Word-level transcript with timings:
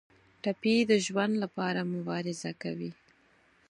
ټپي 0.43 0.75
د 0.89 0.91
ژوند 1.05 1.33
لپاره 1.43 1.89
مبارزه 1.93 2.51
کوي. 2.61 2.91